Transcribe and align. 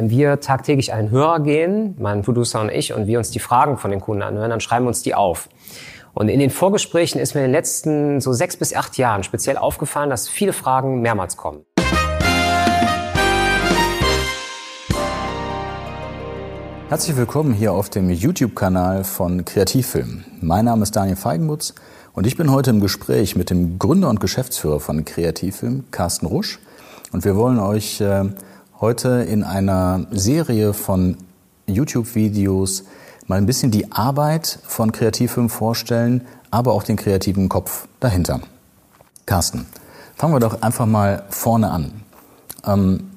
wenn 0.00 0.08
wir 0.08 0.40
tagtäglich 0.40 0.94
einen 0.94 1.10
Hörer 1.10 1.40
gehen, 1.40 1.94
mein 1.98 2.22
Producer 2.22 2.62
und 2.62 2.70
ich, 2.70 2.94
und 2.94 3.06
wir 3.06 3.18
uns 3.18 3.32
die 3.32 3.38
Fragen 3.38 3.76
von 3.76 3.90
den 3.90 4.00
Kunden 4.00 4.22
anhören, 4.22 4.48
dann 4.48 4.60
schreiben 4.62 4.86
wir 4.86 4.88
uns 4.88 5.02
die 5.02 5.14
auf. 5.14 5.50
Und 6.14 6.30
in 6.30 6.40
den 6.40 6.48
Vorgesprächen 6.48 7.20
ist 7.20 7.34
mir 7.34 7.42
in 7.42 7.48
den 7.48 7.52
letzten 7.52 8.18
so 8.22 8.32
sechs 8.32 8.56
bis 8.56 8.74
acht 8.74 8.96
Jahren 8.96 9.24
speziell 9.24 9.58
aufgefallen, 9.58 10.08
dass 10.08 10.26
viele 10.26 10.54
Fragen 10.54 11.02
mehrmals 11.02 11.36
kommen. 11.36 11.66
Herzlich 16.88 17.18
willkommen 17.18 17.52
hier 17.52 17.74
auf 17.74 17.90
dem 17.90 18.08
YouTube-Kanal 18.08 19.04
von 19.04 19.44
Kreativfilm. 19.44 20.24
Mein 20.40 20.64
Name 20.64 20.82
ist 20.84 20.96
Daniel 20.96 21.16
Feigenbutz 21.16 21.74
und 22.14 22.26
ich 22.26 22.38
bin 22.38 22.50
heute 22.50 22.70
im 22.70 22.80
Gespräch 22.80 23.36
mit 23.36 23.50
dem 23.50 23.78
Gründer 23.78 24.08
und 24.08 24.18
Geschäftsführer 24.18 24.80
von 24.80 25.04
Kreativfilm, 25.04 25.90
Carsten 25.90 26.24
Rusch. 26.24 26.58
Und 27.12 27.26
wir 27.26 27.36
wollen 27.36 27.58
euch 27.58 28.00
äh, 28.00 28.30
heute 28.80 29.26
in 29.28 29.44
einer 29.44 30.06
Serie 30.10 30.72
von 30.72 31.18
YouTube-Videos 31.66 32.84
mal 33.26 33.36
ein 33.36 33.46
bisschen 33.46 33.70
die 33.70 33.92
Arbeit 33.92 34.58
von 34.66 34.90
Kreativfilm 34.90 35.50
vorstellen, 35.50 36.26
aber 36.50 36.72
auch 36.72 36.82
den 36.82 36.96
kreativen 36.96 37.48
Kopf 37.48 37.86
dahinter. 38.00 38.40
Carsten, 39.26 39.66
fangen 40.16 40.34
wir 40.34 40.40
doch 40.40 40.62
einfach 40.62 40.86
mal 40.86 41.24
vorne 41.28 41.70
an. 41.70 42.02
Ähm, 42.66 43.10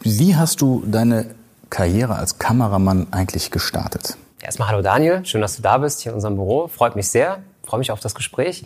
wie 0.00 0.36
hast 0.36 0.60
du 0.60 0.84
deine 0.86 1.26
Karriere 1.68 2.14
als 2.14 2.38
Kameramann 2.38 3.08
eigentlich 3.10 3.50
gestartet? 3.50 4.16
Erstmal 4.40 4.68
hallo 4.68 4.80
Daniel, 4.80 5.26
schön, 5.26 5.40
dass 5.40 5.56
du 5.56 5.62
da 5.62 5.78
bist 5.78 6.02
hier 6.02 6.12
in 6.12 6.16
unserem 6.16 6.36
Büro. 6.36 6.68
Freut 6.68 6.94
mich 6.94 7.08
sehr, 7.08 7.38
freue 7.64 7.80
mich 7.80 7.90
auf 7.90 7.98
das 7.98 8.14
Gespräch. 8.14 8.64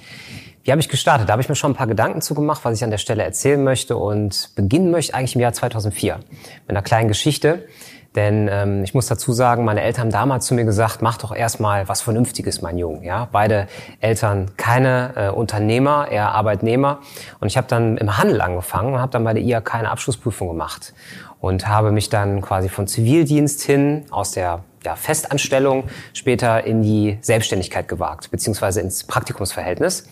Wie 0.62 0.73
habe 0.73 0.80
ich 0.80 0.91
gestartet? 0.91 1.28
Da 1.28 1.32
habe 1.32 1.42
ich 1.42 1.48
mir 1.48 1.55
schon 1.55 1.73
ein 1.73 1.77
paar 1.77 1.87
Gedanken 1.87 2.20
zugemacht, 2.20 2.64
was 2.64 2.77
ich 2.77 2.84
an 2.84 2.91
der 2.91 2.98
Stelle 2.98 3.23
erzählen 3.23 3.62
möchte 3.64 3.96
und 3.96 4.50
beginnen 4.56 4.91
möchte 4.91 5.14
eigentlich 5.14 5.34
im 5.34 5.41
Jahr 5.41 5.55
2004 5.55 6.16
mit 6.16 6.69
einer 6.69 6.83
kleinen 6.83 7.09
Geschichte. 7.09 7.66
Denn 8.14 8.48
ähm, 8.50 8.83
ich 8.83 8.92
muss 8.92 9.06
dazu 9.06 9.33
sagen, 9.33 9.64
meine 9.64 9.83
Eltern 9.83 10.02
haben 10.02 10.10
damals 10.10 10.46
zu 10.46 10.55
mir 10.55 10.64
gesagt, 10.64 11.00
mach 11.00 11.17
doch 11.17 11.34
erstmal 11.34 11.89
was 11.89 12.02
Vernünftiges, 12.02 12.61
mein 12.61 12.77
Junge. 12.77 13.06
Ja, 13.06 13.28
beide 13.30 13.69
Eltern 14.00 14.50
keine 14.56 15.12
äh, 15.17 15.28
Unternehmer, 15.30 16.08
eher 16.11 16.33
Arbeitnehmer. 16.33 16.98
Und 17.39 17.47
ich 17.47 17.56
habe 17.56 17.69
dann 17.69 17.97
im 17.97 18.19
Handel 18.19 18.41
angefangen 18.41 18.95
und 18.95 19.00
habe 19.00 19.12
dann 19.12 19.24
bei 19.24 19.33
der 19.33 19.42
IHK 19.42 19.77
eine 19.77 19.91
Abschlussprüfung 19.91 20.48
gemacht 20.48 20.92
und 21.39 21.69
habe 21.69 21.92
mich 21.92 22.11
dann 22.11 22.42
quasi 22.42 22.69
von 22.69 22.86
Zivildienst 22.86 23.62
hin 23.62 24.05
aus 24.11 24.33
der 24.33 24.64
ja, 24.84 24.97
Festanstellung 24.97 25.84
später 26.12 26.64
in 26.64 26.83
die 26.83 27.19
Selbstständigkeit 27.20 27.86
gewagt, 27.86 28.30
beziehungsweise 28.30 28.80
ins 28.80 29.05
Praktikumsverhältnis. 29.05 30.06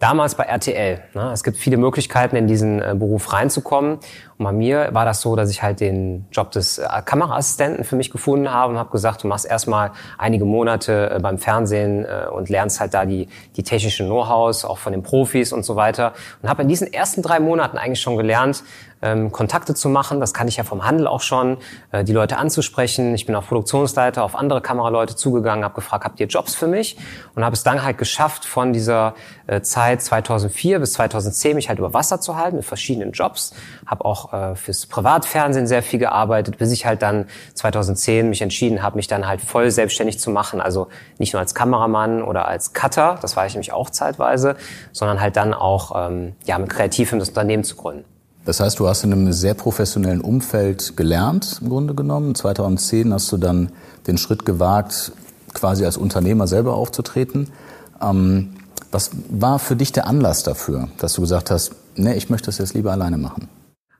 Damals 0.00 0.34
bei 0.34 0.44
RTL. 0.44 1.02
Ne? 1.12 1.30
Es 1.30 1.44
gibt 1.44 1.58
viele 1.58 1.76
Möglichkeiten, 1.76 2.34
in 2.34 2.46
diesen 2.46 2.80
äh, 2.80 2.94
Beruf 2.98 3.34
reinzukommen. 3.34 3.98
Und 4.38 4.44
bei 4.44 4.52
mir 4.52 4.88
war 4.92 5.04
das 5.04 5.20
so, 5.20 5.36
dass 5.36 5.50
ich 5.50 5.62
halt 5.62 5.80
den 5.80 6.24
Job 6.32 6.50
des 6.52 6.78
äh, 6.78 6.88
Kameraassistenten 7.04 7.84
für 7.84 7.96
mich 7.96 8.10
gefunden 8.10 8.50
habe 8.50 8.72
und 8.72 8.78
habe 8.78 8.90
gesagt, 8.90 9.22
du 9.22 9.28
machst 9.28 9.44
erstmal 9.44 9.90
einige 10.16 10.46
Monate 10.46 11.10
äh, 11.10 11.18
beim 11.20 11.36
Fernsehen 11.36 12.06
äh, 12.06 12.30
und 12.32 12.48
lernst 12.48 12.80
halt 12.80 12.94
da 12.94 13.04
die, 13.04 13.28
die 13.56 13.62
technischen 13.62 14.06
Know-hows, 14.06 14.64
auch 14.64 14.78
von 14.78 14.92
den 14.92 15.02
Profis 15.02 15.52
und 15.52 15.66
so 15.66 15.76
weiter. 15.76 16.14
Und 16.40 16.48
habe 16.48 16.62
in 16.62 16.68
diesen 16.68 16.90
ersten 16.90 17.20
drei 17.20 17.38
Monaten 17.38 17.76
eigentlich 17.76 18.00
schon 18.00 18.16
gelernt, 18.16 18.64
ähm, 19.02 19.32
Kontakte 19.32 19.74
zu 19.74 19.88
machen. 19.88 20.20
Das 20.20 20.34
kann 20.34 20.48
ich 20.48 20.56
ja 20.56 20.64
vom 20.64 20.84
Handel 20.86 21.06
auch 21.06 21.20
schon, 21.20 21.58
äh, 21.92 22.04
die 22.04 22.12
Leute 22.12 22.36
anzusprechen. 22.38 23.14
Ich 23.14 23.26
bin 23.26 23.34
auf 23.34 23.48
Produktionsleiter, 23.48 24.22
auf 24.22 24.34
andere 24.34 24.60
Kameraleute 24.60 25.16
zugegangen, 25.16 25.64
habe 25.64 25.74
gefragt, 25.74 26.04
habt 26.04 26.20
ihr 26.20 26.26
Jobs 26.26 26.54
für 26.54 26.66
mich? 26.66 26.96
Und 27.34 27.44
habe 27.44 27.54
es 27.54 27.62
dann 27.62 27.82
halt 27.82 27.98
geschafft, 27.98 28.44
von 28.44 28.72
dieser 28.72 29.14
äh, 29.46 29.60
Zeit 29.60 29.89
2004 29.98 30.78
bis 30.78 30.92
2010 30.94 31.54
mich 31.54 31.68
halt 31.68 31.78
über 31.78 31.94
Wasser 31.94 32.20
zu 32.20 32.36
halten 32.36 32.56
mit 32.56 32.64
verschiedenen 32.64 33.12
Jobs. 33.12 33.52
Habe 33.86 34.04
auch 34.04 34.32
äh, 34.32 34.54
fürs 34.54 34.86
Privatfernsehen 34.86 35.66
sehr 35.66 35.82
viel 35.82 35.98
gearbeitet, 35.98 36.58
bis 36.58 36.70
ich 36.72 36.86
halt 36.86 37.02
dann 37.02 37.26
2010 37.54 38.28
mich 38.28 38.42
entschieden 38.42 38.82
habe, 38.82 38.96
mich 38.96 39.08
dann 39.08 39.26
halt 39.26 39.40
voll 39.40 39.70
selbstständig 39.70 40.18
zu 40.18 40.30
machen. 40.30 40.60
Also 40.60 40.88
nicht 41.18 41.32
nur 41.32 41.40
als 41.40 41.54
Kameramann 41.54 42.22
oder 42.22 42.46
als 42.46 42.72
Cutter, 42.72 43.18
das 43.20 43.36
war 43.36 43.46
ich 43.46 43.54
nämlich 43.54 43.72
auch 43.72 43.90
zeitweise, 43.90 44.56
sondern 44.92 45.20
halt 45.20 45.36
dann 45.36 45.54
auch 45.54 45.92
ähm, 45.94 46.34
ja 46.44 46.58
mit 46.58 46.70
Kreativem 46.70 47.18
das 47.18 47.28
Unternehmen 47.30 47.64
zu 47.64 47.76
gründen. 47.76 48.04
Das 48.44 48.60
heißt, 48.60 48.78
du 48.78 48.88
hast 48.88 49.04
in 49.04 49.12
einem 49.12 49.32
sehr 49.32 49.54
professionellen 49.54 50.20
Umfeld 50.22 50.96
gelernt, 50.96 51.58
im 51.60 51.68
Grunde 51.68 51.94
genommen. 51.94 52.34
2010 52.34 53.12
hast 53.12 53.30
du 53.32 53.36
dann 53.36 53.70
den 54.06 54.16
Schritt 54.16 54.46
gewagt, 54.46 55.12
quasi 55.52 55.84
als 55.84 55.96
Unternehmer 55.96 56.46
selber 56.46 56.74
aufzutreten. 56.74 57.52
Ähm, 58.00 58.54
was 58.92 59.10
war 59.28 59.58
für 59.58 59.76
dich 59.76 59.92
der 59.92 60.06
Anlass 60.06 60.42
dafür, 60.42 60.88
dass 60.98 61.14
du 61.14 61.20
gesagt 61.20 61.50
hast, 61.50 61.72
nee, 61.96 62.14
ich 62.14 62.30
möchte 62.30 62.46
das 62.46 62.58
jetzt 62.58 62.74
lieber 62.74 62.92
alleine 62.92 63.18
machen? 63.18 63.48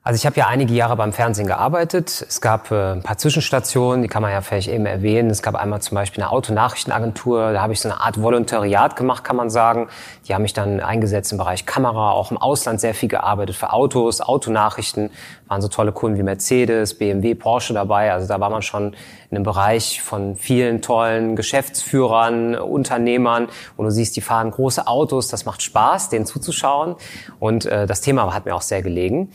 Also 0.03 0.17
ich 0.17 0.25
habe 0.25 0.35
ja 0.35 0.47
einige 0.47 0.73
Jahre 0.73 0.95
beim 0.95 1.13
Fernsehen 1.13 1.45
gearbeitet. 1.45 2.25
Es 2.27 2.41
gab 2.41 2.71
äh, 2.71 2.93
ein 2.93 3.03
paar 3.03 3.19
Zwischenstationen, 3.19 4.01
die 4.01 4.07
kann 4.07 4.23
man 4.23 4.31
ja 4.31 4.41
vielleicht 4.41 4.67
eben 4.67 4.87
erwähnen. 4.87 5.29
Es 5.29 5.43
gab 5.43 5.53
einmal 5.53 5.79
zum 5.83 5.93
Beispiel 5.93 6.23
eine 6.23 6.31
Autonachrichtenagentur, 6.31 7.53
da 7.53 7.61
habe 7.61 7.73
ich 7.73 7.81
so 7.81 7.87
eine 7.87 8.01
Art 8.01 8.19
Volontariat 8.19 8.95
gemacht, 8.95 9.23
kann 9.23 9.35
man 9.35 9.51
sagen. 9.51 9.89
Die 10.27 10.33
haben 10.33 10.41
mich 10.41 10.53
dann 10.53 10.79
eingesetzt 10.79 11.31
im 11.31 11.37
Bereich 11.37 11.67
Kamera, 11.67 12.13
auch 12.13 12.31
im 12.31 12.37
Ausland 12.37 12.81
sehr 12.81 12.95
viel 12.95 13.09
gearbeitet 13.09 13.55
für 13.55 13.73
Autos, 13.73 14.21
Autonachrichten. 14.21 15.11
Waren 15.47 15.61
so 15.61 15.67
tolle 15.67 15.91
Kunden 15.91 16.17
wie 16.17 16.23
Mercedes, 16.23 16.97
BMW, 16.97 17.35
Porsche 17.35 17.75
dabei. 17.75 18.11
Also 18.11 18.27
da 18.27 18.39
war 18.39 18.49
man 18.49 18.63
schon 18.63 18.95
in 19.29 19.37
einem 19.37 19.43
Bereich 19.43 20.01
von 20.01 20.35
vielen 20.35 20.81
tollen 20.81 21.35
Geschäftsführern, 21.35 22.55
Unternehmern, 22.55 23.49
wo 23.77 23.83
du 23.83 23.91
siehst, 23.91 24.15
die 24.15 24.21
fahren 24.21 24.49
große 24.49 24.87
Autos. 24.87 25.27
Das 25.27 25.45
macht 25.45 25.61
Spaß, 25.61 26.09
denen 26.09 26.25
zuzuschauen. 26.25 26.95
Und 27.39 27.65
äh, 27.65 27.85
das 27.85 28.01
Thema 28.01 28.33
hat 28.33 28.45
mir 28.45 28.55
auch 28.55 28.63
sehr 28.63 28.81
gelegen. 28.81 29.31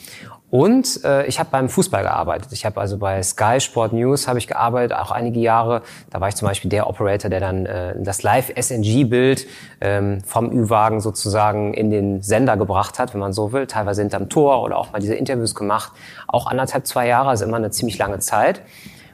Und 0.48 1.02
äh, 1.04 1.26
ich 1.26 1.40
habe 1.40 1.48
beim 1.50 1.68
Fußball 1.68 2.04
gearbeitet. 2.04 2.52
Ich 2.52 2.64
habe 2.64 2.80
also 2.80 2.98
bei 2.98 3.20
Sky 3.22 3.58
Sport 3.60 3.92
News 3.92 4.28
habe 4.28 4.38
ich 4.38 4.46
gearbeitet, 4.46 4.96
auch 4.96 5.10
einige 5.10 5.40
Jahre. 5.40 5.82
Da 6.10 6.20
war 6.20 6.28
ich 6.28 6.36
zum 6.36 6.46
Beispiel 6.46 6.70
der 6.70 6.88
Operator, 6.88 7.28
der 7.28 7.40
dann 7.40 7.66
äh, 7.66 7.94
das 8.00 8.22
Live-SNG-Bild 8.22 9.46
ähm, 9.80 10.20
vom 10.24 10.52
Ü-Wagen 10.52 11.00
sozusagen 11.00 11.74
in 11.74 11.90
den 11.90 12.22
Sender 12.22 12.56
gebracht 12.56 13.00
hat, 13.00 13.12
wenn 13.12 13.20
man 13.20 13.32
so 13.32 13.52
will. 13.52 13.66
Teilweise 13.66 14.02
hinterm 14.02 14.28
Tor 14.28 14.62
oder 14.62 14.78
auch 14.78 14.92
mal 14.92 15.00
diese 15.00 15.16
Interviews 15.16 15.56
gemacht. 15.56 15.92
Auch 16.28 16.46
anderthalb, 16.46 16.86
zwei 16.86 17.08
Jahre, 17.08 17.30
also 17.30 17.44
immer 17.44 17.56
eine 17.56 17.72
ziemlich 17.72 17.98
lange 17.98 18.20
Zeit. 18.20 18.62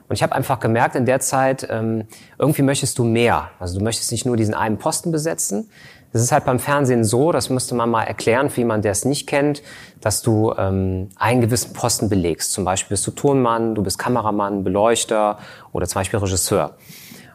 Und 0.09 0.17
ich 0.17 0.23
habe 0.23 0.35
einfach 0.35 0.61
gemerkt 0.61 0.97
in 0.97 1.07
der 1.07 1.21
Zeit, 1.21 1.67
ähm, 1.71 2.05
irgendwie 2.39 2.61
möchtest 2.61 2.99
du 2.99 3.05
mehr. 3.05 3.49
Also 3.59 3.79
du 3.79 3.85
möchtest 3.85 4.13
nicht 4.13 4.27
nur 4.27 4.37
diesen 4.37 4.53
einen 4.53 4.77
Posten 4.77 5.11
besetzen, 5.11 5.71
es 6.13 6.23
ist 6.23 6.33
halt 6.33 6.45
beim 6.45 6.59
Fernsehen 6.59 7.05
so, 7.05 7.33
das 7.33 7.49
müsste 7.49 7.75
man 7.75 7.91
mal 7.91 8.05
erklären 8.05 8.51
für 8.51 8.61
jemanden, 8.61 8.83
der 8.83 8.93
es 8.93 9.05
nicht 9.05 9.27
kennt, 9.27 9.63
dass 10.01 10.23
du 10.23 10.53
ähm, 10.59 11.09
einen 11.17 11.41
gewissen 11.41 11.73
Posten 11.73 12.09
belegst. 12.09 12.53
Zum 12.53 12.65
Beispiel 12.65 12.91
bist 12.91 13.07
du 13.07 13.13
Tonmann, 13.13 13.75
du 13.75 13.83
bist 13.83 13.99
Kameramann, 13.99 14.65
Beleuchter 14.65 15.39
oder 15.73 15.87
zum 15.87 16.01
Beispiel 16.01 16.19
Regisseur. 16.19 16.77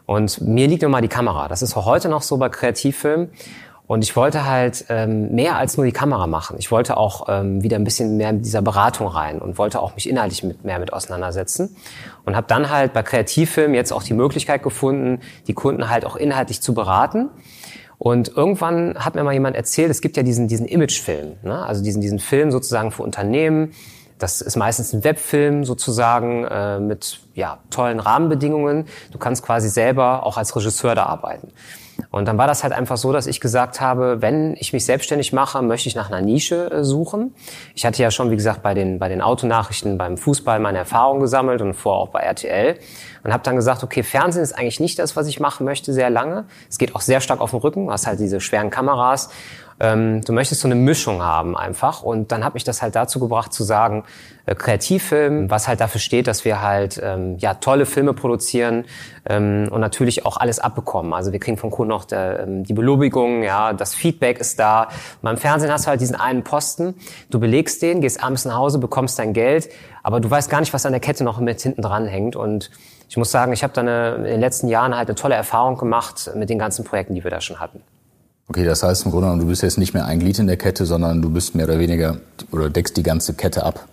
Und 0.06 0.40
mir 0.40 0.68
liegt 0.68 0.82
immer 0.82 1.00
die 1.00 1.08
Kamera. 1.08 1.48
Das 1.48 1.60
ist 1.60 1.76
auch 1.76 1.84
heute 1.84 2.08
noch 2.08 2.22
so 2.22 2.38
bei 2.38 2.48
Kreativfilmen. 2.48 3.30
Und 3.88 4.04
ich 4.04 4.14
wollte 4.16 4.44
halt 4.44 4.84
ähm, 4.90 5.34
mehr 5.34 5.56
als 5.56 5.78
nur 5.78 5.86
die 5.86 5.92
Kamera 5.92 6.26
machen. 6.26 6.56
Ich 6.58 6.70
wollte 6.70 6.98
auch 6.98 7.26
ähm, 7.28 7.62
wieder 7.62 7.76
ein 7.76 7.84
bisschen 7.84 8.18
mehr 8.18 8.34
mit 8.34 8.44
dieser 8.44 8.60
Beratung 8.60 9.06
rein 9.06 9.38
und 9.38 9.56
wollte 9.56 9.80
auch 9.80 9.94
mich 9.94 10.08
inhaltlich 10.08 10.42
mit, 10.42 10.62
mehr 10.62 10.78
mit 10.78 10.92
auseinandersetzen. 10.92 11.74
Und 12.26 12.36
habe 12.36 12.46
dann 12.46 12.68
halt 12.68 12.92
bei 12.92 13.02
Kreativfilmen 13.02 13.74
jetzt 13.74 13.92
auch 13.92 14.02
die 14.02 14.12
Möglichkeit 14.12 14.62
gefunden, 14.62 15.20
die 15.46 15.54
Kunden 15.54 15.88
halt 15.88 16.04
auch 16.04 16.16
inhaltlich 16.16 16.60
zu 16.60 16.74
beraten. 16.74 17.30
Und 17.98 18.36
irgendwann 18.36 18.96
hat 18.96 19.16
mir 19.16 19.24
mal 19.24 19.32
jemand 19.32 19.56
erzählt, 19.56 19.90
es 19.90 20.00
gibt 20.00 20.16
ja 20.16 20.22
diesen, 20.22 20.46
diesen 20.46 20.66
Imagefilm, 20.66 21.36
ne? 21.42 21.66
also 21.66 21.82
diesen, 21.82 22.00
diesen 22.00 22.20
Film 22.20 22.50
sozusagen 22.52 22.92
für 22.92 23.02
Unternehmen. 23.02 23.72
Das 24.18 24.40
ist 24.40 24.56
meistens 24.56 24.92
ein 24.92 25.04
Webfilm 25.04 25.64
sozusagen 25.64 26.44
äh, 26.44 26.80
mit 26.80 27.20
ja, 27.34 27.58
tollen 27.70 28.00
Rahmenbedingungen. 28.00 28.86
Du 29.12 29.18
kannst 29.18 29.44
quasi 29.44 29.68
selber 29.68 30.24
auch 30.24 30.36
als 30.36 30.54
Regisseur 30.54 30.94
da 30.94 31.04
arbeiten. 31.04 31.52
Und 32.10 32.26
dann 32.26 32.38
war 32.38 32.46
das 32.46 32.62
halt 32.62 32.72
einfach 32.72 32.96
so, 32.96 33.12
dass 33.12 33.26
ich 33.26 33.40
gesagt 33.40 33.80
habe, 33.80 34.22
wenn 34.22 34.54
ich 34.58 34.72
mich 34.72 34.84
selbstständig 34.84 35.32
mache, 35.32 35.60
möchte 35.62 35.88
ich 35.88 35.94
nach 35.94 36.10
einer 36.10 36.20
Nische 36.20 36.70
äh, 36.70 36.84
suchen. 36.84 37.34
Ich 37.74 37.84
hatte 37.84 38.02
ja 38.02 38.10
schon, 38.10 38.30
wie 38.30 38.36
gesagt, 38.36 38.62
bei 38.62 38.74
den, 38.74 38.98
bei 38.98 39.08
den 39.08 39.20
Autonachrichten, 39.20 39.98
beim 39.98 40.16
Fußball 40.16 40.60
meine 40.60 40.78
Erfahrungen 40.78 41.20
gesammelt 41.20 41.60
und 41.60 41.74
vorher 41.74 42.02
auch 42.02 42.08
bei 42.08 42.20
RTL. 42.20 42.78
Und 43.24 43.32
habe 43.32 43.42
dann 43.42 43.56
gesagt, 43.56 43.82
okay, 43.82 44.02
Fernsehen 44.02 44.42
ist 44.42 44.52
eigentlich 44.52 44.80
nicht 44.80 44.98
das, 44.98 45.16
was 45.16 45.26
ich 45.26 45.40
machen 45.40 45.64
möchte, 45.64 45.92
sehr 45.92 46.10
lange. 46.10 46.44
Es 46.68 46.78
geht 46.78 46.94
auch 46.94 47.00
sehr 47.00 47.20
stark 47.20 47.40
auf 47.40 47.50
den 47.50 47.60
Rücken, 47.60 47.90
hast 47.90 48.06
halt 48.06 48.20
diese 48.20 48.40
schweren 48.40 48.70
Kameras. 48.70 49.30
Ähm, 49.80 50.22
du 50.22 50.32
möchtest 50.32 50.60
so 50.62 50.68
eine 50.68 50.74
Mischung 50.74 51.22
haben 51.22 51.56
einfach. 51.56 52.02
Und 52.02 52.32
dann 52.32 52.44
hat 52.44 52.54
mich 52.54 52.64
das 52.64 52.82
halt 52.82 52.96
dazu 52.96 53.20
gebracht 53.20 53.52
zu 53.52 53.62
sagen, 53.62 54.04
äh, 54.46 54.54
Kreativfilm, 54.54 55.50
was 55.50 55.68
halt 55.68 55.80
dafür 55.80 56.00
steht, 56.00 56.26
dass 56.26 56.44
wir 56.44 56.62
halt 56.62 57.00
ähm, 57.02 57.36
ja 57.38 57.54
tolle 57.54 57.86
Filme 57.86 58.12
produzieren 58.12 58.86
ähm, 59.28 59.68
und 59.70 59.80
natürlich 59.80 60.26
auch 60.26 60.36
alles 60.36 60.58
abbekommen. 60.58 61.12
Also 61.12 61.32
wir 61.32 61.38
kriegen 61.38 61.56
vom 61.56 61.70
Kunden 61.70 61.92
auch 61.92 62.04
der, 62.04 62.40
ähm, 62.40 62.64
die 62.64 62.72
Belobigung, 62.72 63.42
ja, 63.42 63.72
das 63.72 63.94
Feedback 63.94 64.40
ist 64.40 64.58
da. 64.58 64.88
Beim 65.22 65.36
Fernsehen 65.36 65.70
hast 65.70 65.86
du 65.86 65.90
halt 65.90 66.00
diesen 66.00 66.16
einen 66.16 66.42
Posten, 66.42 66.94
du 67.30 67.38
belegst 67.38 67.80
den, 67.82 68.00
gehst 68.00 68.22
abends 68.22 68.44
nach 68.44 68.56
Hause, 68.56 68.78
bekommst 68.78 69.18
dein 69.18 69.32
Geld, 69.32 69.68
aber 70.02 70.20
du 70.20 70.30
weißt 70.30 70.50
gar 70.50 70.60
nicht, 70.60 70.72
was 70.72 70.86
an 70.86 70.92
der 70.92 71.00
Kette 71.00 71.24
noch 71.24 71.40
mit 71.40 71.60
hinten 71.60 71.82
dran 71.82 72.06
hängt. 72.06 72.36
Und 72.36 72.70
ich 73.08 73.16
muss 73.16 73.30
sagen, 73.30 73.52
ich 73.52 73.62
habe 73.62 73.72
da 73.72 73.80
eine, 73.80 74.14
in 74.16 74.24
den 74.24 74.40
letzten 74.40 74.68
Jahren 74.68 74.96
halt 74.96 75.08
eine 75.08 75.14
tolle 75.14 75.34
Erfahrung 75.34 75.76
gemacht 75.76 76.30
mit 76.34 76.50
den 76.50 76.58
ganzen 76.58 76.84
Projekten, 76.84 77.14
die 77.14 77.24
wir 77.24 77.30
da 77.30 77.40
schon 77.40 77.60
hatten. 77.60 77.80
Okay, 78.48 78.64
das 78.64 78.82
heißt 78.82 79.04
im 79.04 79.10
Grunde 79.10 79.26
genommen, 79.26 79.42
du 79.42 79.48
bist 79.48 79.62
jetzt 79.62 79.78
nicht 79.78 79.92
mehr 79.92 80.06
ein 80.06 80.20
Glied 80.20 80.38
in 80.38 80.46
der 80.46 80.56
Kette, 80.56 80.86
sondern 80.86 81.20
du 81.20 81.30
bist 81.30 81.54
mehr 81.54 81.66
oder 81.66 81.78
weniger 81.78 82.18
oder 82.50 82.70
deckst 82.70 82.96
die 82.96 83.02
ganze 83.02 83.34
Kette 83.34 83.62
ab. 83.62 83.86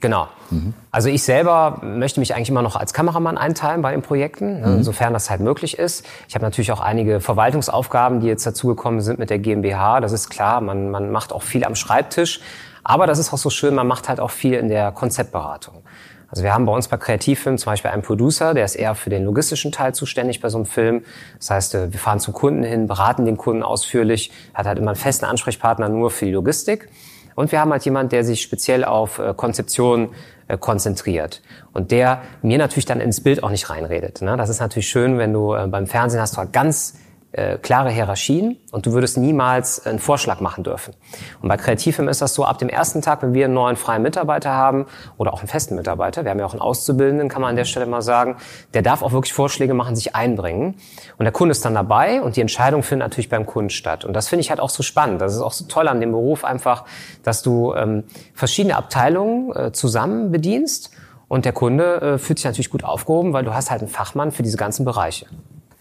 Genau. 0.00 0.28
Mhm. 0.50 0.74
Also 0.90 1.08
ich 1.08 1.22
selber 1.22 1.80
möchte 1.82 2.20
mich 2.20 2.34
eigentlich 2.34 2.50
immer 2.50 2.62
noch 2.62 2.76
als 2.76 2.92
Kameramann 2.92 3.38
einteilen 3.38 3.80
bei 3.80 3.92
den 3.92 4.02
Projekten, 4.02 4.60
ne, 4.60 4.66
mhm. 4.66 4.76
insofern 4.78 5.12
das 5.12 5.30
halt 5.30 5.40
möglich 5.40 5.78
ist. 5.78 6.04
Ich 6.28 6.34
habe 6.34 6.44
natürlich 6.44 6.72
auch 6.72 6.80
einige 6.80 7.20
Verwaltungsaufgaben, 7.20 8.20
die 8.20 8.26
jetzt 8.26 8.46
dazugekommen 8.46 9.00
sind 9.00 9.18
mit 9.18 9.30
der 9.30 9.38
GmbH. 9.38 10.00
Das 10.00 10.12
ist 10.12 10.28
klar, 10.28 10.60
man, 10.60 10.90
man 10.90 11.10
macht 11.10 11.32
auch 11.32 11.42
viel 11.42 11.64
am 11.64 11.74
Schreibtisch. 11.74 12.40
Aber 12.84 13.06
das 13.06 13.18
ist 13.18 13.32
auch 13.32 13.38
so 13.38 13.50
schön, 13.50 13.74
man 13.74 13.86
macht 13.86 14.08
halt 14.08 14.20
auch 14.20 14.30
viel 14.30 14.54
in 14.54 14.68
der 14.68 14.92
Konzeptberatung. 14.92 15.82
Also 16.28 16.42
wir 16.42 16.52
haben 16.52 16.66
bei 16.66 16.72
uns 16.72 16.88
bei 16.88 16.96
Kreativfilmen 16.96 17.58
zum 17.58 17.70
Beispiel 17.70 17.90
einen 17.92 18.02
Producer, 18.02 18.54
der 18.54 18.64
ist 18.64 18.74
eher 18.74 18.94
für 18.94 19.08
den 19.08 19.24
logistischen 19.24 19.72
Teil 19.72 19.94
zuständig 19.94 20.40
bei 20.40 20.48
so 20.48 20.58
einem 20.58 20.66
Film. 20.66 21.04
Das 21.38 21.50
heißt, 21.50 21.74
äh, 21.76 21.92
wir 21.92 22.00
fahren 22.00 22.20
zum 22.20 22.34
Kunden 22.34 22.62
hin, 22.62 22.86
beraten 22.86 23.24
den 23.24 23.36
Kunden 23.36 23.62
ausführlich, 23.62 24.32
hat 24.52 24.66
halt 24.66 24.78
immer 24.78 24.90
einen 24.90 24.96
festen 24.96 25.26
Ansprechpartner 25.26 25.88
nur 25.88 26.10
für 26.10 26.24
die 26.24 26.32
Logistik. 26.32 26.88
Und 27.36 27.52
wir 27.52 27.60
haben 27.60 27.70
halt 27.70 27.84
jemand, 27.84 28.12
der 28.12 28.24
sich 28.24 28.42
speziell 28.42 28.84
auf 28.84 29.18
äh, 29.18 29.32
Konzeption 29.36 30.10
äh, 30.48 30.58
konzentriert 30.58 31.40
und 31.72 31.90
der 31.90 32.22
mir 32.42 32.58
natürlich 32.58 32.86
dann 32.86 33.00
ins 33.00 33.22
Bild 33.22 33.42
auch 33.44 33.50
nicht 33.50 33.70
reinredet. 33.70 34.20
Ne? 34.20 34.36
Das 34.36 34.48
ist 34.48 34.60
natürlich 34.60 34.88
schön, 34.88 35.18
wenn 35.18 35.32
du 35.32 35.56
beim 35.68 35.86
Fernsehen 35.86 36.20
hast 36.20 36.34
du 36.34 36.38
halt 36.38 36.52
ganz 36.52 36.94
äh, 37.34 37.58
klare 37.58 37.90
Hierarchien 37.90 38.56
und 38.70 38.86
du 38.86 38.92
würdest 38.92 39.18
niemals 39.18 39.84
einen 39.84 39.98
Vorschlag 39.98 40.40
machen 40.40 40.62
dürfen. 40.62 40.94
Und 41.42 41.48
bei 41.48 41.56
Kreativfilm 41.56 42.08
ist 42.08 42.22
das 42.22 42.34
so, 42.34 42.44
ab 42.44 42.58
dem 42.58 42.68
ersten 42.68 43.02
Tag, 43.02 43.22
wenn 43.22 43.34
wir 43.34 43.46
einen 43.46 43.54
neuen 43.54 43.76
freien 43.76 44.02
Mitarbeiter 44.02 44.50
haben 44.52 44.86
oder 45.16 45.32
auch 45.32 45.40
einen 45.40 45.48
festen 45.48 45.74
Mitarbeiter, 45.74 46.24
wir 46.24 46.30
haben 46.30 46.38
ja 46.38 46.46
auch 46.46 46.52
einen 46.52 46.60
Auszubildenden, 46.60 47.28
kann 47.28 47.42
man 47.42 47.50
an 47.50 47.56
der 47.56 47.64
Stelle 47.64 47.86
mal 47.86 48.02
sagen, 48.02 48.36
der 48.72 48.82
darf 48.82 49.02
auch 49.02 49.12
wirklich 49.12 49.32
Vorschläge 49.32 49.74
machen, 49.74 49.96
sich 49.96 50.14
einbringen. 50.14 50.76
Und 51.18 51.24
der 51.24 51.32
Kunde 51.32 51.52
ist 51.52 51.64
dann 51.64 51.74
dabei 51.74 52.22
und 52.22 52.36
die 52.36 52.40
Entscheidung 52.40 52.82
findet 52.82 53.08
natürlich 53.08 53.28
beim 53.28 53.46
Kunden 53.46 53.70
statt. 53.70 54.04
Und 54.04 54.12
das 54.14 54.28
finde 54.28 54.42
ich 54.42 54.50
halt 54.50 54.60
auch 54.60 54.70
so 54.70 54.82
spannend. 54.82 55.20
Das 55.20 55.34
ist 55.34 55.40
auch 55.40 55.52
so 55.52 55.64
toll 55.66 55.88
an 55.88 56.00
dem 56.00 56.12
Beruf 56.12 56.44
einfach, 56.44 56.84
dass 57.22 57.42
du 57.42 57.74
ähm, 57.74 58.04
verschiedene 58.32 58.76
Abteilungen 58.76 59.54
äh, 59.54 59.72
zusammen 59.72 60.30
bedienst 60.30 60.90
und 61.28 61.44
der 61.44 61.52
Kunde 61.52 62.00
äh, 62.00 62.18
fühlt 62.18 62.38
sich 62.38 62.44
natürlich 62.44 62.70
gut 62.70 62.84
aufgehoben, 62.84 63.32
weil 63.32 63.44
du 63.44 63.54
hast 63.54 63.70
halt 63.70 63.80
einen 63.80 63.90
Fachmann 63.90 64.30
für 64.30 64.42
diese 64.42 64.56
ganzen 64.56 64.84
Bereiche. 64.84 65.26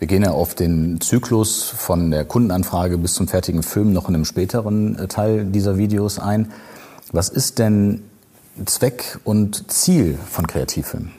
Wir 0.04 0.08
gehen 0.08 0.24
ja 0.24 0.32
auf 0.32 0.54
den 0.54 1.00
Zyklus 1.00 1.64
von 1.64 2.12
der 2.12 2.26
Kundenanfrage 2.26 2.98
bis 2.98 3.14
zum 3.14 3.30
fertigen 3.30 3.64
Film 3.64 3.94
noch 3.94 4.10
in 4.10 4.16
einem 4.16 4.26
späteren 4.26 5.00
äh, 5.00 5.08
Teil 5.08 5.46
dieser 5.46 5.78
Videos 5.78 6.20
ein. 6.20 6.52
Was 7.14 7.30
ist 7.30 7.58
denn 7.58 8.04
Zweck 8.66 9.18
und 9.24 9.72
Ziel 9.72 10.20
von 10.30 10.46
Kreativfilm? 10.46 11.14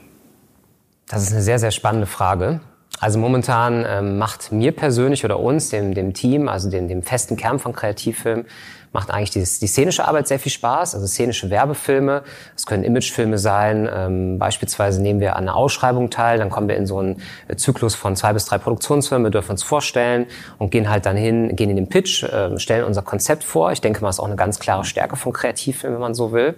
Das 1.09 1.23
ist 1.23 1.33
eine 1.33 1.41
sehr, 1.41 1.59
sehr 1.59 1.71
spannende 1.71 2.07
Frage. 2.07 2.61
Also 3.01 3.19
momentan 3.19 3.85
ähm, 3.87 4.19
macht 4.19 4.53
mir 4.53 4.73
persönlich 4.73 5.25
oder 5.25 5.41
uns, 5.41 5.71
dem, 5.71 5.95
dem 5.95 6.15
Team, 6.15 6.49
also 6.49 6.71
dem, 6.71 6.89
dem 6.89 7.03
festen 7.03 7.37
Kern 7.37 7.59
von 7.59 7.73
Kreativfilm, 7.73 8.45
macht 8.93 9.11
eigentlich 9.11 9.31
die, 9.31 9.41
die 9.41 9.67
szenische 9.67 10.07
Arbeit 10.07 10.29
sehr 10.29 10.39
viel 10.39 10.53
Spaß. 10.53 10.95
Also 10.95 11.07
szenische 11.07 11.51
Werbefilme, 11.51 12.23
es 12.57 12.65
können 12.65 12.85
Imagefilme 12.85 13.39
sein. 13.39 13.89
Ähm, 13.93 14.39
beispielsweise 14.39 15.03
nehmen 15.03 15.21
wir 15.21 15.37
an 15.37 15.43
einer 15.43 15.57
Ausschreibung 15.57 16.11
teil, 16.11 16.39
dann 16.39 16.49
kommen 16.49 16.69
wir 16.69 16.77
in 16.77 16.87
so 16.87 16.99
einen 16.99 17.21
Zyklus 17.57 17.97
von 17.97 18.15
zwei 18.15 18.33
bis 18.33 18.47
drei 18.47 18.59
Produktionsfilmen, 18.59 19.27
wir 19.27 19.33
dürfen 19.33 19.51
uns 19.51 19.65
vorstellen 19.65 20.27
und 20.59 20.71
gehen 20.71 20.89
halt 20.89 21.07
dann 21.07 21.17
hin, 21.17 21.57
gehen 21.57 21.71
in 21.71 21.77
den 21.77 21.89
Pitch, 21.89 22.23
äh, 22.23 22.59
stellen 22.59 22.85
unser 22.85 23.03
Konzept 23.03 23.43
vor. 23.43 23.73
Ich 23.73 23.81
denke 23.81 24.01
mal, 24.01 24.11
ist 24.11 24.21
auch 24.21 24.27
eine 24.27 24.37
ganz 24.37 24.61
klare 24.61 24.85
Stärke 24.85 25.17
von 25.17 25.33
Kreativfilmen, 25.33 25.97
wenn 25.97 26.03
man 26.03 26.15
so 26.15 26.31
will. 26.31 26.55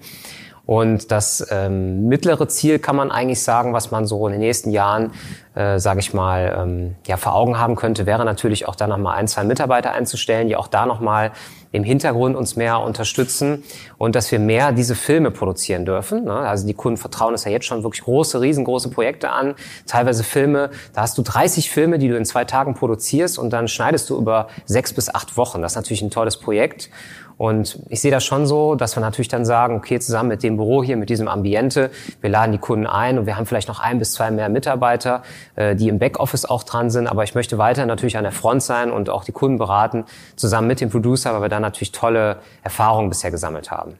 Und 0.66 1.12
das 1.12 1.46
ähm, 1.50 2.08
mittlere 2.08 2.48
Ziel 2.48 2.80
kann 2.80 2.96
man 2.96 3.12
eigentlich 3.12 3.42
sagen, 3.42 3.72
was 3.72 3.92
man 3.92 4.04
so 4.04 4.26
in 4.26 4.32
den 4.32 4.40
nächsten 4.40 4.70
Jahren, 4.70 5.12
äh, 5.54 5.78
sage 5.78 6.00
ich 6.00 6.12
mal, 6.12 6.56
ähm, 6.58 6.96
ja 7.06 7.16
vor 7.16 7.34
Augen 7.34 7.58
haben 7.58 7.76
könnte, 7.76 8.04
wäre 8.04 8.24
natürlich 8.24 8.66
auch 8.66 8.74
da 8.74 8.88
noch 8.88 8.98
mal 8.98 9.14
ein, 9.14 9.28
zwei 9.28 9.44
Mitarbeiter 9.44 9.92
einzustellen, 9.92 10.48
die 10.48 10.56
auch 10.56 10.66
da 10.66 10.84
noch 10.84 11.00
mal 11.00 11.30
im 11.70 11.84
Hintergrund 11.84 12.36
uns 12.36 12.56
mehr 12.56 12.80
unterstützen 12.80 13.62
und 13.98 14.16
dass 14.16 14.32
wir 14.32 14.38
mehr 14.38 14.72
diese 14.72 14.94
Filme 14.94 15.30
produzieren 15.30 15.84
dürfen. 15.84 16.24
Ne? 16.24 16.32
Also 16.32 16.66
die 16.66 16.74
Kunden 16.74 16.96
vertrauen 16.96 17.34
es 17.34 17.44
ja 17.44 17.50
jetzt 17.50 17.66
schon 17.66 17.82
wirklich 17.82 18.02
große, 18.02 18.40
riesengroße 18.40 18.90
Projekte 18.90 19.30
an. 19.30 19.54
Teilweise 19.86 20.24
Filme, 20.24 20.70
da 20.94 21.02
hast 21.02 21.18
du 21.18 21.22
30 21.22 21.70
Filme, 21.70 21.98
die 21.98 22.08
du 22.08 22.16
in 22.16 22.24
zwei 22.24 22.44
Tagen 22.44 22.74
produzierst 22.74 23.38
und 23.38 23.50
dann 23.50 23.68
schneidest 23.68 24.10
du 24.10 24.16
über 24.16 24.48
sechs 24.64 24.92
bis 24.92 25.14
acht 25.14 25.36
Wochen. 25.36 25.62
Das 25.62 25.72
ist 25.72 25.76
natürlich 25.76 26.02
ein 26.02 26.10
tolles 26.10 26.38
Projekt. 26.38 26.90
Und 27.38 27.80
ich 27.88 28.00
sehe 28.00 28.10
das 28.10 28.24
schon 28.24 28.46
so, 28.46 28.76
dass 28.76 28.96
wir 28.96 29.02
natürlich 29.02 29.28
dann 29.28 29.44
sagen, 29.44 29.76
okay, 29.76 30.00
zusammen 30.00 30.30
mit 30.30 30.42
dem 30.42 30.56
Büro 30.56 30.82
hier, 30.82 30.96
mit 30.96 31.10
diesem 31.10 31.28
Ambiente, 31.28 31.90
wir 32.22 32.30
laden 32.30 32.52
die 32.52 32.58
Kunden 32.58 32.86
ein 32.86 33.18
und 33.18 33.26
wir 33.26 33.36
haben 33.36 33.44
vielleicht 33.44 33.68
noch 33.68 33.78
ein 33.78 33.98
bis 33.98 34.12
zwei 34.12 34.30
mehr 34.30 34.48
Mitarbeiter, 34.48 35.22
äh, 35.54 35.76
die 35.76 35.88
im 35.88 35.98
Backoffice 35.98 36.46
auch 36.46 36.62
dran 36.62 36.88
sind. 36.90 37.06
Aber 37.06 37.24
ich 37.24 37.34
möchte 37.34 37.58
weiter 37.58 37.84
natürlich 37.84 38.16
an 38.16 38.24
der 38.24 38.32
Front 38.32 38.62
sein 38.62 38.90
und 38.90 39.10
auch 39.10 39.24
die 39.24 39.32
Kunden 39.32 39.58
beraten, 39.58 40.04
zusammen 40.36 40.66
mit 40.66 40.80
dem 40.80 40.88
Producer, 40.88 41.34
weil 41.34 41.42
wir 41.42 41.48
da 41.50 41.60
natürlich 41.60 41.92
tolle 41.92 42.38
Erfahrungen 42.62 43.10
bisher 43.10 43.30
gesammelt 43.30 43.70
haben. 43.70 43.98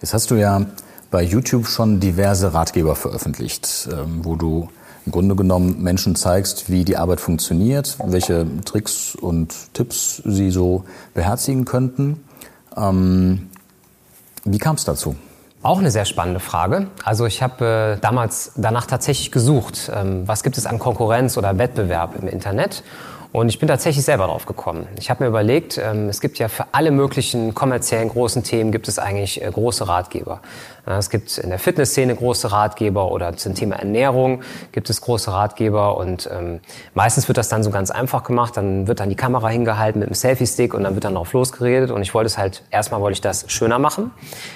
Jetzt 0.00 0.12
hast 0.12 0.30
du 0.30 0.34
ja 0.34 0.66
bei 1.10 1.22
YouTube 1.22 1.66
schon 1.66 2.00
diverse 2.00 2.52
Ratgeber 2.52 2.96
veröffentlicht, 2.96 3.88
ähm, 3.90 4.20
wo 4.24 4.36
du 4.36 4.68
im 5.06 5.12
Grunde 5.12 5.36
genommen 5.36 5.82
Menschen 5.82 6.16
zeigst, 6.16 6.70
wie 6.70 6.84
die 6.84 6.96
Arbeit 6.96 7.20
funktioniert, 7.20 7.96
welche 8.04 8.46
Tricks 8.64 9.14
und 9.14 9.54
Tipps 9.74 10.22
sie 10.24 10.50
so 10.50 10.84
beherzigen 11.12 11.64
könnten. 11.64 12.24
Ähm, 12.76 13.50
wie 14.44 14.58
kam 14.58 14.76
es 14.76 14.84
dazu? 14.84 15.16
Auch 15.62 15.78
eine 15.78 15.90
sehr 15.90 16.04
spannende 16.04 16.40
Frage. 16.40 16.88
Also 17.04 17.24
ich 17.24 17.42
habe 17.42 17.96
äh, 17.96 18.00
damals 18.00 18.52
danach 18.56 18.84
tatsächlich 18.84 19.32
gesucht, 19.32 19.90
ähm, 19.94 20.28
was 20.28 20.42
gibt 20.42 20.58
es 20.58 20.66
an 20.66 20.78
Konkurrenz 20.78 21.38
oder 21.38 21.56
Wettbewerb 21.56 22.16
im 22.20 22.28
Internet 22.28 22.82
und 23.34 23.48
ich 23.48 23.58
bin 23.58 23.66
tatsächlich 23.66 24.04
selber 24.04 24.28
drauf 24.28 24.46
gekommen. 24.46 24.86
Ich 24.96 25.10
habe 25.10 25.24
mir 25.24 25.28
überlegt, 25.28 25.76
ähm, 25.76 26.08
es 26.08 26.20
gibt 26.20 26.38
ja 26.38 26.46
für 26.46 26.66
alle 26.70 26.92
möglichen 26.92 27.52
kommerziellen 27.52 28.08
großen 28.08 28.44
Themen 28.44 28.70
gibt 28.70 28.86
es 28.86 29.00
eigentlich 29.00 29.42
äh, 29.42 29.50
große 29.50 29.88
Ratgeber. 29.88 30.40
Es 30.86 31.10
gibt 31.10 31.38
in 31.38 31.50
der 31.50 31.58
Fitnessszene 31.58 32.14
große 32.14 32.52
Ratgeber 32.52 33.10
oder 33.10 33.36
zum 33.36 33.54
Thema 33.54 33.76
Ernährung 33.76 34.42
gibt 34.70 34.88
es 34.88 35.00
große 35.00 35.32
Ratgeber 35.32 35.96
und 35.96 36.28
ähm, 36.32 36.60
meistens 36.92 37.26
wird 37.26 37.36
das 37.36 37.48
dann 37.48 37.64
so 37.64 37.70
ganz 37.70 37.90
einfach 37.90 38.22
gemacht. 38.22 38.56
Dann 38.56 38.86
wird 38.86 39.00
dann 39.00 39.08
die 39.08 39.16
Kamera 39.16 39.48
hingehalten 39.48 39.98
mit 39.98 40.08
einem 40.08 40.14
Selfie-Stick 40.14 40.72
und 40.72 40.84
dann 40.84 40.94
wird 40.94 41.04
dann 41.04 41.14
drauf 41.14 41.32
losgeredet 41.32 41.90
und 41.90 42.02
ich 42.02 42.14
wollte 42.14 42.26
es 42.26 42.38
halt, 42.38 42.62
erstmal 42.70 43.00
wollte 43.00 43.14
ich 43.14 43.20
das 43.20 43.50
schöner 43.50 43.80
machen. 43.80 44.12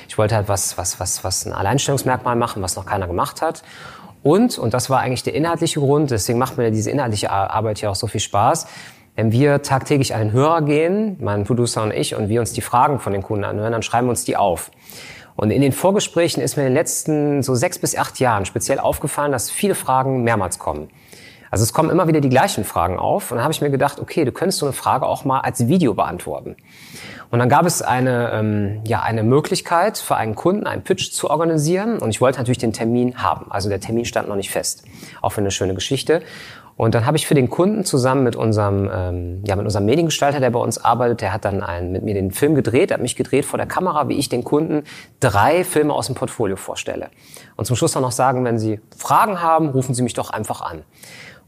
Ich 0.07 0.19
wollte 0.19 0.37
halt 0.37 0.49
was, 0.49 0.79
was, 0.79 1.01
was, 1.01 1.25
was 1.25 1.47
ein 1.47 1.53
Alleinstellungsmerkmal 1.53 2.37
machen, 2.37 2.63
was 2.63 2.77
noch 2.77 2.87
keiner 2.87 3.09
gemacht 3.09 3.43
hat. 3.43 3.65
Und, 4.23 4.59
und 4.59 4.75
das 4.75 4.91
war 4.91 5.01
eigentlich 5.01 5.23
der 5.23 5.35
inhaltliche 5.35 5.81
Grund, 5.81 6.11
deswegen 6.11 6.39
macht 6.39 6.57
mir 6.59 6.71
diese 6.71 6.91
inhaltliche 6.91 7.31
Arbeit 7.31 7.79
hier 7.79 7.91
auch 7.91 7.95
so 7.95 8.07
viel 8.07 8.21
Spaß, 8.21 8.67
wenn 9.17 9.33
wir 9.33 9.63
tagtäglich 9.63 10.09
den 10.09 10.33
Hörer 10.33 10.63
gehen, 10.63 11.17
mein 11.21 11.45
Producer 11.45 11.83
und 11.83 11.93
ich, 11.93 12.15
und 12.15 12.29
wir 12.29 12.41
uns 12.41 12.53
die 12.53 12.61
Fragen 12.61 13.01
von 13.01 13.13
den 13.13 13.23
Kunden 13.23 13.45
anhören, 13.45 13.73
dann 13.73 13.83
schreiben 13.83 14.07
wir 14.07 14.11
uns 14.11 14.25
die 14.25 14.37
auf. 14.37 14.71
Und 15.35 15.51
in 15.51 15.61
den 15.61 15.73
Vorgesprächen 15.73 16.43
ist 16.43 16.57
mir 16.57 16.63
in 16.63 16.71
den 16.71 16.75
letzten 16.75 17.43
so 17.43 17.55
sechs 17.55 17.79
bis 17.79 17.97
acht 17.97 18.19
Jahren 18.21 18.45
speziell 18.45 18.79
aufgefallen, 18.79 19.33
dass 19.33 19.51
viele 19.51 19.75
Fragen 19.75 20.23
mehrmals 20.23 20.59
kommen. 20.59 20.89
Also 21.51 21.65
es 21.65 21.73
kommen 21.73 21.91
immer 21.91 22.09
wieder 22.09 22.21
die 22.21 22.29
gleichen 22.29 22.65
Fragen 22.65 22.99
auf. 22.99 23.31
Und 23.31 23.37
dann 23.37 23.45
habe 23.45 23.53
ich 23.53 23.61
mir 23.61 23.71
gedacht, 23.71 24.01
okay, 24.01 24.25
du 24.25 24.33
könntest 24.33 24.59
so 24.59 24.67
eine 24.67 24.73
Frage 24.73 25.07
auch 25.07 25.25
mal 25.25 25.41
als 25.41 25.69
Video 25.69 25.95
beantworten. 25.95 26.57
Und 27.31 27.39
dann 27.39 27.49
gab 27.49 27.67
es 27.67 27.83
eine, 27.83 28.31
ähm, 28.33 28.81
ja, 28.87 29.03
eine 29.03 29.23
Möglichkeit 29.23 29.99
für 29.99 30.17
einen 30.17 30.35
Kunden, 30.35 30.67
einen 30.67 30.83
Pitch 30.83 31.13
zu 31.13 31.31
organisieren. 31.31 31.99
Und 31.99 32.11
ich 32.11 32.21
wollte 32.21 32.39
natürlich 32.39 32.59
den 32.59 32.73
Termin 32.73 33.23
haben. 33.23 33.51
Also 33.51 33.69
der 33.69 33.81
Termin 33.81 34.05
stand 34.05 34.29
noch 34.29 34.37
nicht 34.37 34.51
fest. 34.51 34.85
Auch 35.21 35.31
für 35.31 35.41
eine 35.41 35.51
schöne 35.51 35.75
Geschichte. 35.75 36.23
Und 36.79 36.95
dann 36.95 37.07
habe 37.07 37.17
ich 37.17 37.27
für 37.27 37.35
den 37.35 37.51
Kunden 37.51 37.85
zusammen 37.85 38.23
mit 38.23 38.37
unserem, 38.37 38.89
ähm, 38.95 39.43
ja, 39.45 39.57
mit 39.57 39.65
unserem 39.65 39.85
Mediengestalter, 39.85 40.39
der 40.39 40.51
bei 40.51 40.61
uns 40.61 40.79
arbeitet, 40.79 41.23
der 41.23 41.33
hat 41.33 41.45
dann 41.45 41.61
einen, 41.61 41.91
mit 41.91 42.05
mir 42.05 42.15
den 42.15 42.31
Film 42.31 42.55
gedreht, 42.55 42.93
hat 42.93 43.01
mich 43.01 43.17
gedreht 43.17 43.45
vor 43.45 43.57
der 43.57 43.67
Kamera, 43.67 44.09
wie 44.09 44.15
ich 44.15 44.29
den 44.29 44.45
Kunden 44.45 44.85
drei 45.19 45.65
Filme 45.65 45.93
aus 45.93 46.07
dem 46.07 46.15
Portfolio 46.15 46.55
vorstelle. 46.55 47.09
Und 47.57 47.65
zum 47.65 47.75
Schluss 47.75 47.93
dann 47.93 48.03
noch 48.03 48.13
sagen, 48.13 48.45
wenn 48.45 48.61
Sie 48.61 48.79
Fragen 48.97 49.43
haben, 49.43 49.71
rufen 49.71 49.93
Sie 49.93 50.03
mich 50.03 50.15
doch 50.15 50.31
einfach 50.31 50.61
an. 50.61 50.85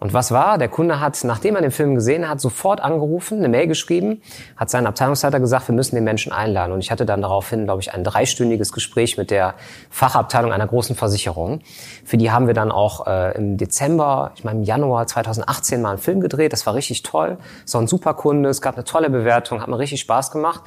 Und 0.00 0.14
was 0.14 0.32
war? 0.32 0.56
Der 0.56 0.68
Kunde 0.68 0.98
hat, 0.98 1.22
nachdem 1.24 1.56
er 1.56 1.62
den 1.62 1.70
Film 1.70 1.94
gesehen 1.94 2.26
hat, 2.26 2.40
sofort 2.40 2.80
angerufen, 2.80 3.38
eine 3.38 3.50
Mail 3.50 3.66
geschrieben, 3.66 4.22
hat 4.56 4.70
seinen 4.70 4.86
Abteilungsleiter 4.86 5.38
gesagt, 5.40 5.68
wir 5.68 5.74
müssen 5.74 5.94
den 5.94 6.04
Menschen 6.04 6.32
einladen. 6.32 6.72
Und 6.72 6.80
ich 6.80 6.90
hatte 6.90 7.04
dann 7.04 7.20
daraufhin, 7.20 7.64
glaube 7.64 7.82
ich, 7.82 7.92
ein 7.92 8.02
dreistündiges 8.02 8.72
Gespräch 8.72 9.18
mit 9.18 9.30
der 9.30 9.54
Fachabteilung 9.90 10.52
einer 10.52 10.66
großen 10.66 10.96
Versicherung. 10.96 11.60
Für 12.02 12.16
die 12.16 12.30
haben 12.30 12.46
wir 12.46 12.54
dann 12.54 12.72
auch 12.72 13.06
äh, 13.06 13.36
im 13.36 13.58
Dezember, 13.58 14.32
ich 14.36 14.42
meine 14.42 14.60
im 14.60 14.64
Januar 14.64 15.06
2018 15.06 15.82
mal 15.82 15.90
einen 15.90 15.98
Film 15.98 16.22
gedreht. 16.22 16.54
Das 16.54 16.64
war 16.64 16.74
richtig 16.74 17.02
toll. 17.02 17.36
War 17.70 17.80
ein 17.82 17.86
super 17.86 18.14
Kunde, 18.14 18.48
es 18.48 18.62
gab 18.62 18.76
eine 18.76 18.84
tolle 18.84 19.10
Bewertung, 19.10 19.60
hat 19.60 19.68
mir 19.68 19.78
richtig 19.78 20.00
Spaß 20.00 20.30
gemacht. 20.30 20.62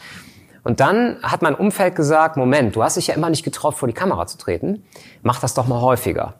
Und 0.63 0.80
dann 0.80 1.18
hat 1.24 1.42
mein 1.42 1.56
Umfeld 1.56 1.96
gesagt, 1.96 2.38
Moment, 2.38 2.75
du 2.75 2.84
hast 2.84 2.98
dich 2.98 3.08
ja 3.08 3.16
immer 3.16 3.30
nicht 3.32 3.44
getraut, 3.44 3.74
vor 3.74 3.88
die 3.88 3.94
Kamera 3.94 4.28
zu 4.28 4.38
treten. 4.38 4.84
Mach 5.22 5.40
das 5.40 5.56
doch 5.56 5.68
mal 5.68 5.82
häufiger. 5.82 6.36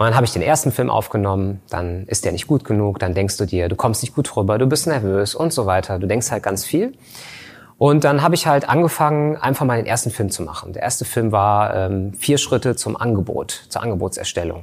Und 0.00 0.06
dann 0.06 0.14
habe 0.14 0.24
ich 0.24 0.32
den 0.32 0.40
ersten 0.40 0.72
Film 0.72 0.88
aufgenommen, 0.88 1.60
dann 1.68 2.06
ist 2.06 2.24
der 2.24 2.32
nicht 2.32 2.46
gut 2.46 2.64
genug, 2.64 2.98
dann 3.00 3.12
denkst 3.12 3.36
du 3.36 3.44
dir, 3.44 3.68
du 3.68 3.76
kommst 3.76 4.02
nicht 4.02 4.14
gut 4.14 4.34
rüber, 4.34 4.56
du 4.56 4.66
bist 4.66 4.86
nervös 4.86 5.34
und 5.34 5.52
so 5.52 5.66
weiter. 5.66 5.98
Du 5.98 6.06
denkst 6.06 6.30
halt 6.30 6.42
ganz 6.42 6.64
viel. 6.64 6.94
Und 7.76 8.04
dann 8.04 8.22
habe 8.22 8.34
ich 8.34 8.46
halt 8.46 8.66
angefangen, 8.66 9.36
einfach 9.36 9.66
mal 9.66 9.76
den 9.76 9.84
ersten 9.84 10.08
Film 10.10 10.30
zu 10.30 10.42
machen. 10.42 10.72
Der 10.72 10.82
erste 10.82 11.04
Film 11.04 11.32
war 11.32 11.74
ähm, 11.74 12.14
vier 12.14 12.38
Schritte 12.38 12.76
zum 12.76 12.96
Angebot, 12.96 13.66
zur 13.68 13.82
Angebotserstellung. 13.82 14.62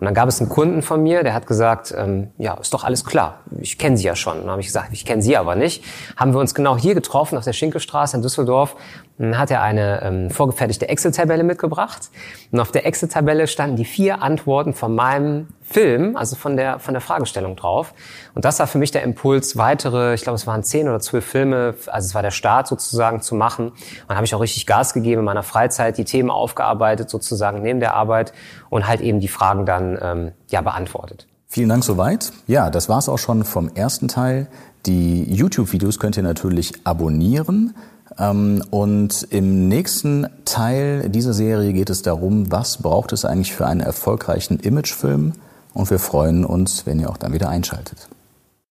Und 0.00 0.06
dann 0.06 0.14
gab 0.14 0.28
es 0.28 0.40
einen 0.40 0.48
Kunden 0.48 0.82
von 0.82 1.00
mir, 1.00 1.22
der 1.22 1.32
hat 1.32 1.46
gesagt, 1.46 1.94
ähm, 1.96 2.32
ja, 2.36 2.54
ist 2.54 2.74
doch 2.74 2.82
alles 2.82 3.04
klar, 3.04 3.42
ich 3.60 3.78
kenne 3.78 3.96
Sie 3.96 4.04
ja 4.04 4.16
schon. 4.16 4.34
Und 4.34 4.42
dann 4.42 4.50
habe 4.50 4.60
ich 4.62 4.66
gesagt, 4.66 4.88
ich 4.90 5.04
kenne 5.04 5.22
Sie 5.22 5.36
aber 5.36 5.54
nicht. 5.54 5.84
Haben 6.16 6.32
wir 6.34 6.40
uns 6.40 6.56
genau 6.56 6.76
hier 6.76 6.94
getroffen, 6.94 7.38
auf 7.38 7.44
der 7.44 7.52
Schinkelstraße 7.52 8.16
in 8.16 8.22
Düsseldorf. 8.22 8.74
Dann 9.22 9.38
hat 9.38 9.52
er 9.52 9.62
eine 9.62 10.02
ähm, 10.02 10.30
vorgefertigte 10.30 10.88
Excel-Tabelle 10.88 11.44
mitgebracht. 11.44 12.10
Und 12.50 12.58
auf 12.58 12.72
der 12.72 12.84
Excel-Tabelle 12.86 13.46
standen 13.46 13.76
die 13.76 13.84
vier 13.84 14.20
Antworten 14.20 14.74
von 14.74 14.94
meinem 14.96 15.46
Film, 15.62 16.16
also 16.16 16.34
von 16.34 16.56
der, 16.56 16.80
von 16.80 16.92
der 16.92 17.00
Fragestellung 17.00 17.54
drauf. 17.54 17.94
Und 18.34 18.44
das 18.44 18.58
war 18.58 18.66
für 18.66 18.78
mich 18.78 18.90
der 18.90 19.04
Impuls, 19.04 19.56
weitere, 19.56 20.14
ich 20.14 20.22
glaube, 20.22 20.34
es 20.34 20.46
waren 20.48 20.64
zehn 20.64 20.88
oder 20.88 20.98
zwölf 20.98 21.24
Filme, 21.24 21.74
also 21.86 22.06
es 22.06 22.14
war 22.16 22.22
der 22.22 22.32
Start 22.32 22.66
sozusagen 22.66 23.20
zu 23.20 23.36
machen. 23.36 23.68
Und 23.68 23.76
dann 24.08 24.16
habe 24.16 24.26
ich 24.26 24.34
auch 24.34 24.40
richtig 24.40 24.66
Gas 24.66 24.92
gegeben 24.92 25.20
in 25.20 25.24
meiner 25.24 25.44
Freizeit, 25.44 25.98
die 25.98 26.04
Themen 26.04 26.30
aufgearbeitet 26.30 27.08
sozusagen 27.08 27.62
neben 27.62 27.78
der 27.78 27.94
Arbeit 27.94 28.32
und 28.70 28.88
halt 28.88 29.00
eben 29.00 29.20
die 29.20 29.28
Fragen 29.28 29.66
dann 29.66 29.98
ähm, 30.02 30.32
ja 30.48 30.62
beantwortet. 30.62 31.28
Vielen 31.46 31.68
Dank 31.68 31.84
soweit. 31.84 32.32
Ja, 32.48 32.70
das 32.70 32.88
war's 32.88 33.08
auch 33.08 33.18
schon 33.18 33.44
vom 33.44 33.68
ersten 33.68 34.08
Teil. 34.08 34.48
Die 34.86 35.32
YouTube-Videos 35.32 36.00
könnt 36.00 36.16
ihr 36.16 36.24
natürlich 36.24 36.72
abonnieren. 36.84 37.74
Ähm, 38.18 38.62
und 38.70 39.26
im 39.30 39.68
nächsten 39.68 40.26
Teil 40.44 41.08
dieser 41.08 41.32
Serie 41.32 41.72
geht 41.72 41.90
es 41.90 42.02
darum, 42.02 42.50
was 42.50 42.78
braucht 42.78 43.12
es 43.12 43.24
eigentlich 43.24 43.54
für 43.54 43.66
einen 43.66 43.80
erfolgreichen 43.80 44.58
Imagefilm? 44.60 45.32
Und 45.74 45.90
wir 45.90 45.98
freuen 45.98 46.44
uns, 46.44 46.86
wenn 46.86 47.00
ihr 47.00 47.10
auch 47.10 47.16
dann 47.16 47.32
wieder 47.32 47.48
einschaltet. 47.48 48.08